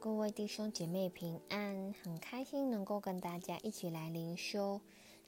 [0.00, 4.80] 各位弟兄姐妹平安，很开心能够跟大家一起来灵修。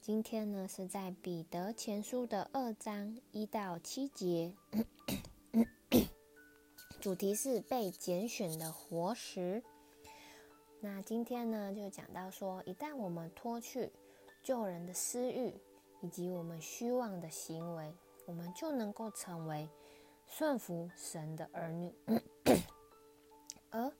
[0.00, 4.56] 今天呢是在彼得前书的二章一到七节，
[7.00, 9.62] 主题是被拣选的活石。
[10.80, 13.92] 那今天呢就讲到说，一旦我们脱去
[14.42, 15.54] 旧人的私欲
[16.00, 17.94] 以及我们虚妄的行为，
[18.26, 19.68] 我们就能够成为
[20.26, 21.94] 顺服神的儿女。
[23.70, 23.92] 而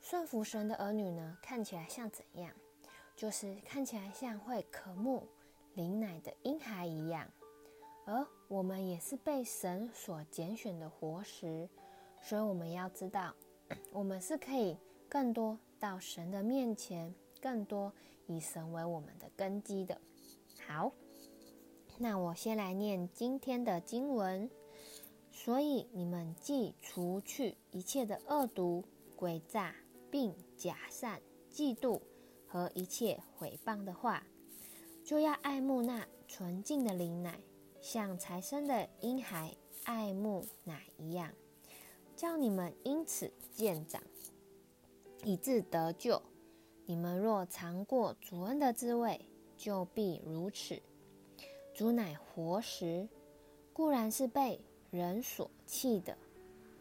[0.00, 2.50] 顺服神的儿女呢，看起来像怎样？
[3.14, 5.28] 就是看起来像会渴慕
[5.74, 7.30] 灵奶的婴孩一样。
[8.06, 11.68] 而我们也是被神所拣选的活石，
[12.22, 13.34] 所以我们要知道，
[13.92, 14.76] 我们是可以
[15.08, 17.92] 更多到神的面前，更多
[18.26, 20.00] 以神为我们的根基的。
[20.66, 20.90] 好，
[21.98, 24.50] 那我先来念今天的经文。
[25.30, 28.84] 所以你们既除去一切的恶毒、
[29.16, 29.74] 诡诈。
[30.10, 31.20] 并假善、
[31.52, 32.00] 嫉妒
[32.46, 34.26] 和一切毁谤的话，
[35.04, 37.40] 就要爱慕那纯净的灵奶，
[37.80, 39.54] 像才生的婴孩
[39.84, 41.32] 爱慕奶一样，
[42.16, 44.02] 叫你们因此渐长，
[45.24, 46.20] 以致得救。
[46.86, 49.24] 你们若尝过主恩的滋味，
[49.56, 50.82] 就必如此。
[51.72, 53.08] 主乃活石，
[53.72, 56.18] 固然是被人所弃的，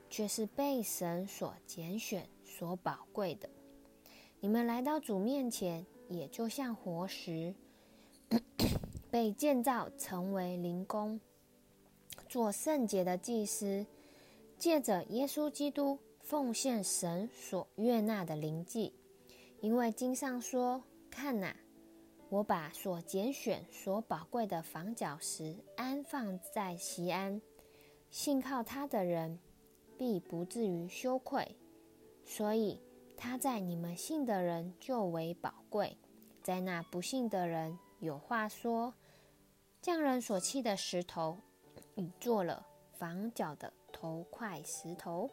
[0.10, 2.28] 却是被神所拣选。
[2.60, 3.50] 所宝贵的，
[4.42, 7.56] 你们来到主面前，也就像活石，
[9.10, 11.22] 被建造成为灵宫，
[12.28, 13.86] 做圣洁的祭司，
[14.58, 18.94] 借着耶稣基督奉献神所悦纳的灵祭。
[19.62, 21.56] 因为经上说：“看哪，
[22.28, 27.42] 我把所拣选、所宝贵的房角石安放在西安，
[28.12, 29.40] 信靠他的人
[29.98, 31.56] 必不至于羞愧。”
[32.32, 32.80] 所以
[33.18, 35.98] 他在你们信的人就为宝贵，
[36.44, 38.94] 在那不信的人有话说：
[39.82, 41.40] 匠人所弃的石头，
[41.96, 45.32] 已做了房角的头块石头。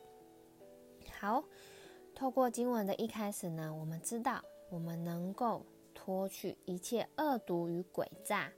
[1.20, 1.44] 好，
[2.14, 8.50] 透过经文的一开始呢，我们知道我们能够脱去一切恶毒与诡诈、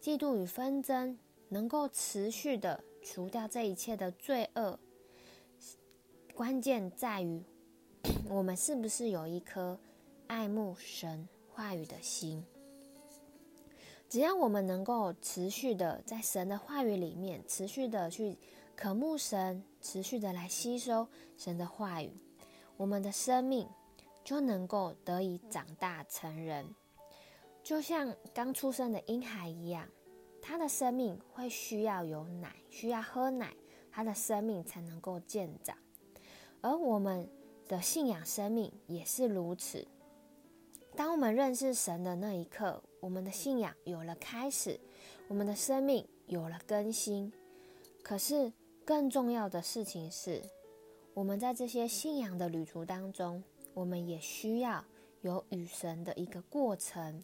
[0.00, 1.18] 嫉妒与纷争，
[1.50, 4.80] 能够持续的除掉这一切的罪恶。
[6.34, 7.44] 关键在于。
[8.28, 9.78] 我们是不是有一颗
[10.26, 12.44] 爱慕神话语的心？
[14.08, 18.36] 只要我们能够持续的在神的话语里面，持续的去
[18.74, 22.10] 渴慕神，持续的来吸收神的话语，
[22.76, 23.68] 我们的生命
[24.24, 26.66] 就能够得以长大成人。
[27.62, 29.88] 就像刚出生的婴孩一样，
[30.42, 33.54] 他的生命会需要有奶，需要喝奶，
[33.90, 35.76] 他的生命才能够见长。
[36.60, 37.28] 而我们。
[37.68, 39.86] 的信仰生命也是如此。
[40.94, 44.80] 当我们认识神的那一刻，我们的信仰有了开始，
[45.28, 47.32] 我们的生命有了更新。
[48.02, 48.52] 可是
[48.84, 50.42] 更重要的事情是，
[51.12, 53.42] 我们在这些信仰的旅途当中，
[53.74, 54.82] 我们也需要
[55.22, 57.22] 有与神的一个过程。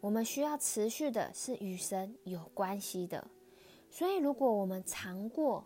[0.00, 3.24] 我们需要持续的是与神有关系的。
[3.88, 5.64] 所以，如果我们尝过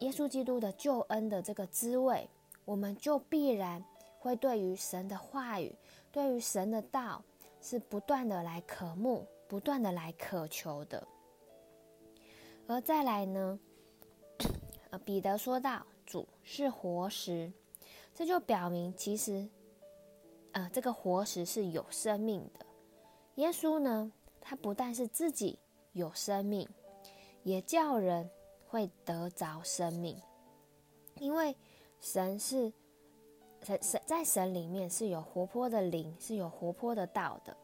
[0.00, 2.28] 耶稣基督的救恩的这个滋味，
[2.68, 3.82] 我们就必然
[4.18, 5.74] 会对于神的话语，
[6.12, 7.24] 对于神的道，
[7.62, 11.08] 是不断的来渴慕，不断的来渴求的。
[12.66, 13.58] 而再来呢，
[15.02, 17.50] 彼得说到主是活石，
[18.14, 19.48] 这就表明其实，
[20.52, 22.66] 呃，这个活石是有生命的。
[23.36, 24.12] 耶稣呢，
[24.42, 25.58] 他不但是自己
[25.92, 26.68] 有生命，
[27.44, 28.28] 也叫人
[28.66, 30.20] 会得着生命，
[31.14, 31.56] 因为。
[32.00, 32.72] 神是
[33.62, 37.56] 神神在神里面是有活泼的灵，是有活泼的道的，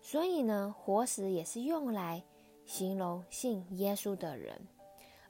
[0.00, 2.22] 所以呢，活石也是用来
[2.64, 4.60] 形容信耶稣的人。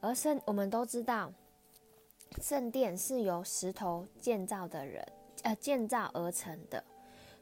[0.01, 1.33] 而圣我们都知道，
[2.41, 5.07] 圣殿是由石头建造的人，
[5.43, 6.85] 呃，建造而成的，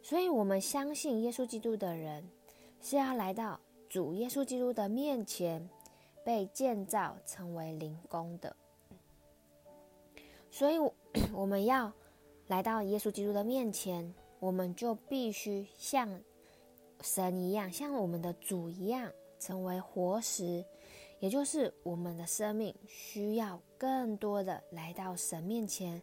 [0.02, 2.26] 所以我们相信耶稣基督的人
[2.80, 5.68] 是要来到主耶稣基督的面前，
[6.24, 8.56] 被建造成为灵宫的。
[10.62, 10.78] 所以，
[11.32, 11.92] 我们要
[12.46, 16.08] 来到耶稣基督的面前，我们就必须像
[17.00, 19.10] 神一样，像我们的主一样，
[19.40, 20.64] 成为活石。
[21.18, 26.00] 也就是我们的生命需要更多的来到神面前，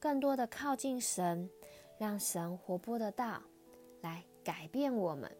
[0.00, 1.48] 更多的靠近神，
[1.96, 3.40] 让神活泼的道
[4.00, 5.30] 来改变我们，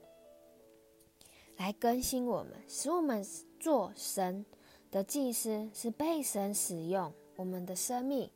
[1.56, 3.26] 来更新我们，使我们
[3.58, 4.46] 做神
[4.92, 8.30] 的祭司，是被神使用，我们的生命。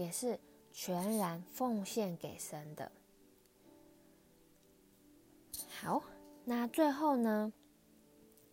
[0.00, 0.40] 也是
[0.72, 2.90] 全然奉献给神的。
[5.68, 6.02] 好，
[6.46, 7.52] 那最后呢，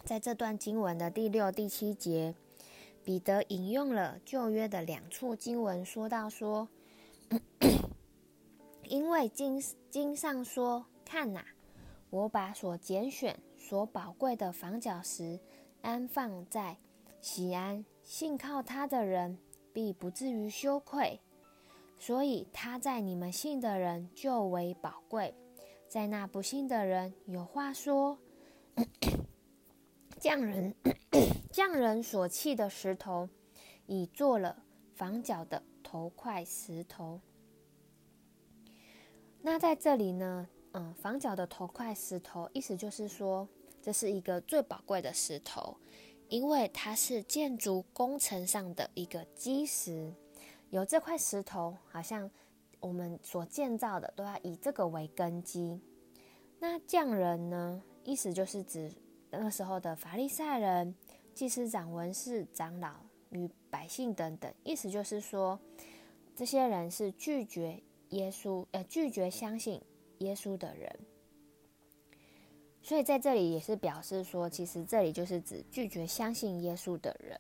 [0.04, 2.36] 在这段经文的第六、第七节，
[3.02, 6.68] 彼得引用了旧约的两处经文，说到说，
[8.84, 11.46] 因为经经上说，看哪，
[12.10, 15.40] 我把所拣选、所宝贵的房角石
[15.82, 16.76] 安放在
[17.22, 19.38] 喜安，信靠他的人
[19.72, 21.22] 必不至于羞愧。
[22.00, 25.34] 所以他在你们信的人就为宝贵，
[25.88, 28.18] 在那不信的人有话说：
[30.20, 30.76] 匠人
[31.52, 33.28] 匠人所弃的石头，
[33.88, 34.64] 已做了
[34.94, 37.20] 房角的头块石头。
[39.42, 43.48] 那在这里呢，嗯，房角的头块石头，意思就是说，
[43.82, 45.78] 这是一个最宝贵的石头，
[46.30, 50.14] 因为它是建筑工程上的一个基石。
[50.69, 52.30] 有这块石头，好像
[52.80, 55.81] 我们所建造的都要以这个为根基。
[56.60, 57.81] 那匠人呢？
[58.04, 58.92] 意思就是指
[59.30, 60.96] 那个时候的法利赛人、
[61.34, 62.96] 祭司长、文士、长老
[63.30, 64.54] 与百姓等等。
[64.64, 65.60] 意思就是说，
[66.36, 69.81] 这些人是拒绝耶稣，呃，拒绝相信
[70.19, 71.00] 耶稣的人。
[72.81, 77.40] 所以在这里也是表示说，其实这里就是指拒绝相信耶稣的人。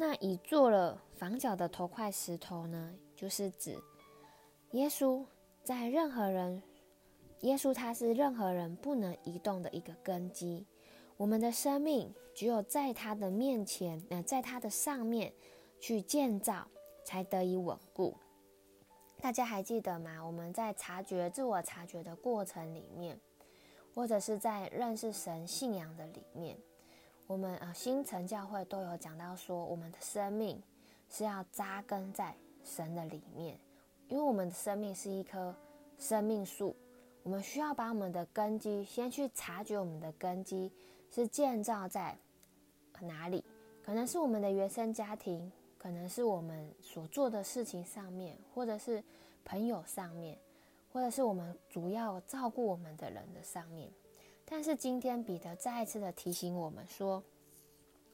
[0.00, 3.76] 那已做了房角的头块石头呢，就是指
[4.70, 5.22] 耶稣
[5.62, 6.62] 在任何人，
[7.40, 10.66] 耶稣他是任何人不能移动的一个根基。
[11.18, 15.34] 我们的生命只有在他的面前，呃，在他的上面
[15.78, 16.66] 去建造，
[17.04, 18.16] 才得以稳固。
[19.20, 20.24] 大家还记得吗？
[20.24, 23.20] 我们在察觉自我察觉的过程里面，
[23.94, 26.56] 或者是在认识神信仰的里面。
[27.30, 30.60] 我们呃，新城教会都有讲到说，我们的生命
[31.08, 32.34] 是要扎根在
[32.64, 33.56] 神的里面，
[34.08, 35.54] 因为我们的生命是一棵
[35.96, 36.74] 生命树，
[37.22, 40.72] 我们需要把我们的根基先去察觉，我们的根基
[41.08, 42.18] 是建造在
[42.98, 43.44] 哪里？
[43.80, 49.00] 可能是我们的原生家庭，可能是我们所做的事情上面，或者是
[49.44, 50.36] 朋友上面，
[50.92, 53.88] 或者是我们主要照顾我们的人的上面。
[54.52, 57.22] 但是今天彼得再一次的提醒我们说，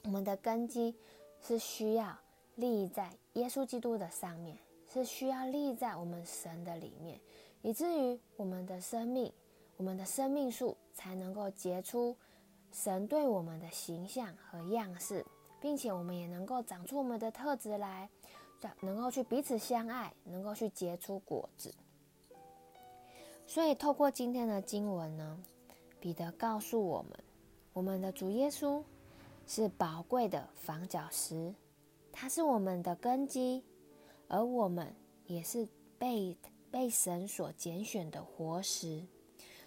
[0.05, 0.95] 我们的根基
[1.41, 2.15] 是需要
[2.57, 4.59] 立在耶稣基督的上面，
[4.93, 7.19] 是需要立在我们神的里面，
[7.63, 9.33] 以至于我们的生命，
[9.79, 12.15] 我们的生命树才能够结出
[12.71, 15.25] 神对我们的形象和样式，
[15.59, 18.11] 并且我们也能够长出我们的特质来，
[18.81, 21.75] 能够去彼此相爱，能够去结出果子。
[23.47, 25.39] 所以透过今天的经文呢，
[26.07, 27.25] 彼得告诉我们，
[27.73, 28.81] 我们的主耶稣
[29.45, 31.53] 是宝贵的房角石，
[32.13, 33.65] 他是我们的根基，
[34.29, 34.95] 而我们
[35.25, 35.67] 也是
[35.99, 36.39] 被
[36.71, 39.05] 被神所拣选的活石，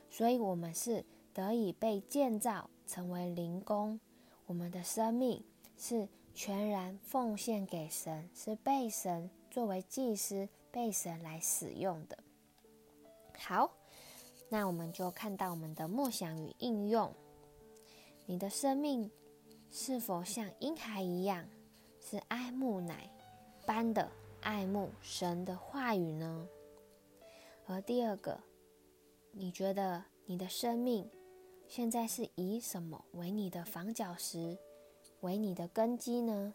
[0.09, 1.03] 所以，我们是
[1.33, 3.99] 得以被建造成为灵宫。
[4.45, 5.43] 我们的生命
[5.75, 12.17] 是全然奉献给神，是被神作为祭司，被神来使用的。
[13.37, 13.78] 好。
[14.49, 17.13] 那我们就看到我们的默想与应用。
[18.25, 19.09] 你的生命
[19.71, 21.47] 是否像婴孩一样，
[22.01, 23.09] 是爱慕奶
[23.65, 24.09] 般的
[24.41, 26.47] 爱慕神的话语呢？
[27.67, 28.39] 而第二个，
[29.31, 31.07] 你觉得你的生命
[31.67, 34.57] 现在是以什么为你的房角石，
[35.21, 36.51] 为你的根基呢？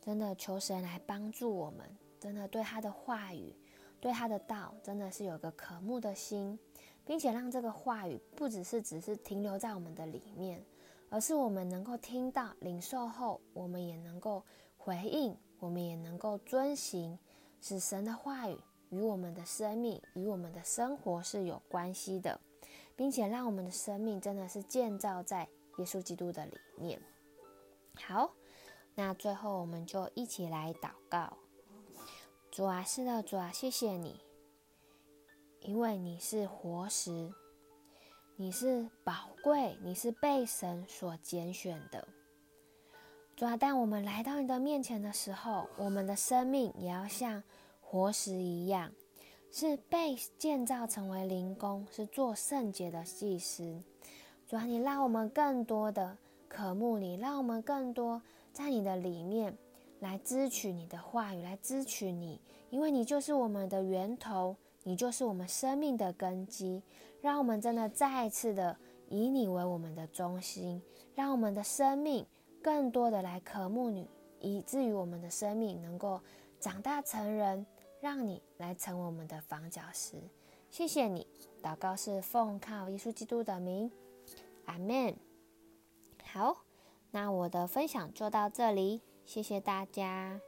[0.00, 3.54] 真的求神来帮助我们，真的对他的话语，
[4.00, 6.58] 对他的道，真的是有个渴慕的心。
[7.06, 10.62] 并且让这个话语不只是只是停留在我们的里面，
[11.08, 14.44] 而是我们能够听到、领受后，我们也能够
[14.76, 17.16] 回应，我们也能够遵行，
[17.60, 18.58] 使神的话语
[18.90, 22.40] 与我们的生命、与我们的生活是有关系的，
[22.96, 25.48] 并且让我们的生命真的是建造在
[25.78, 27.00] 耶稣基督的里面。
[27.94, 28.32] 好，
[28.96, 31.36] 那最后我们就一起来祷告：
[32.50, 34.25] 主啊，是的，主啊，谢谢你。
[35.66, 37.28] 因为你是活石，
[38.36, 42.06] 你是宝贵，你是被神所拣选的。
[43.34, 47.42] 主啊，当我们来到你的面前的时候，我们的生命也要像
[47.80, 48.92] 活石一样，
[49.50, 53.82] 是被建造成为灵宫，是做圣洁的祭司。
[54.46, 59.58] 主啊，你让我们更多的渴慕你，让我们更多在你的里面
[59.98, 64.54] 来支取你的话语，来支取你，因为你就是我们的源头。
[64.86, 66.80] 你就是我们生命的根基，
[67.20, 68.78] 让我们真的再一次的
[69.08, 70.80] 以你为我们的中心，
[71.12, 72.24] 让我们的生命
[72.62, 76.20] 更多的来渴慕你，以至于我们的生命能够
[76.60, 77.66] 长大成人，
[78.00, 80.22] 让你来成为我们的房角石。
[80.70, 81.26] 谢谢你，
[81.60, 83.90] 祷告是奉靠耶稣基督的名，
[84.66, 85.16] 阿门。
[86.22, 86.58] 好，
[87.10, 90.40] 那我的分享就到这里，谢谢大家。